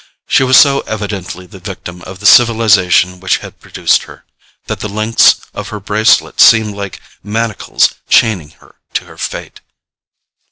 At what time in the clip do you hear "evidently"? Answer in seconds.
0.87-1.45